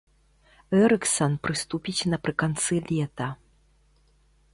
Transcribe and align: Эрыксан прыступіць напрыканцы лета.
Эрыксан 0.79 1.33
прыступіць 1.47 2.07
напрыканцы 2.13 2.73
лета. 2.93 3.27